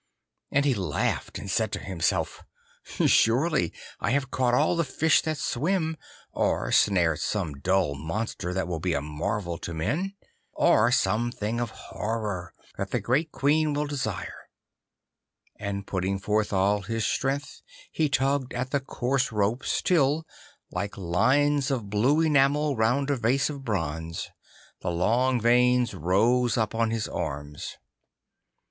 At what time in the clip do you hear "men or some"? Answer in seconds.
9.75-11.31